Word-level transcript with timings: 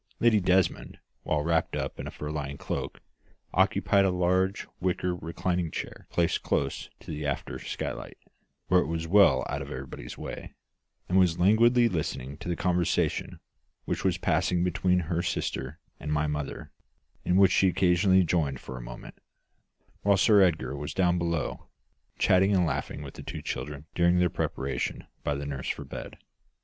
Lady 0.19 0.39
Desmond, 0.39 0.97
well 1.23 1.43
wrapped 1.43 1.75
up 1.75 1.99
in 1.99 2.07
a 2.07 2.09
fur 2.09 2.31
lined 2.31 2.57
cloak, 2.57 3.01
occupied 3.53 4.03
a 4.03 4.09
large 4.09 4.65
wicker 4.79 5.15
reclining 5.15 5.69
chair 5.69 6.07
placed 6.09 6.41
close 6.41 6.89
to 6.99 7.11
the 7.11 7.23
after 7.23 7.59
skylight, 7.59 8.17
where 8.67 8.79
it 8.81 8.87
was 8.87 9.07
well 9.07 9.45
out 9.47 9.61
of 9.61 9.69
everybody's 9.69 10.17
way, 10.17 10.55
and 11.07 11.19
was 11.19 11.37
languidly 11.37 11.87
listening 11.87 12.35
to 12.35 12.49
the 12.49 12.55
conversation 12.55 13.39
which 13.85 14.03
was 14.03 14.17
passing 14.17 14.63
between 14.63 15.01
her 15.01 15.21
sister 15.21 15.77
and 15.99 16.11
my 16.11 16.25
mother, 16.25 16.71
in 17.23 17.35
which 17.35 17.51
she 17.51 17.67
occasionally 17.67 18.23
joined 18.23 18.59
for 18.59 18.77
a 18.77 18.81
moment; 18.81 19.19
while 20.01 20.17
Sir 20.17 20.41
Edgar 20.41 20.75
was 20.75 20.95
down 20.95 21.19
below, 21.19 21.67
chatting 22.17 22.55
and 22.55 22.65
laughing 22.65 23.03
with 23.03 23.13
the 23.13 23.21
two 23.21 23.43
children 23.43 23.85
during 23.93 24.17
their 24.17 24.31
preparation 24.31 25.05
by 25.23 25.35
the 25.35 25.45
nurse 25.45 25.69
for 25.69 25.85
bed. 25.85 26.17